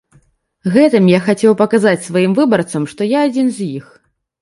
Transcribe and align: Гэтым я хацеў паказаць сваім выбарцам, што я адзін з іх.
Гэтым 0.75 1.09
я 1.11 1.19
хацеў 1.27 1.53
паказаць 1.61 2.03
сваім 2.09 2.35
выбарцам, 2.43 2.91
што 2.95 3.01
я 3.17 3.31
адзін 3.31 3.57
з 3.63 3.73
іх. 3.81 3.97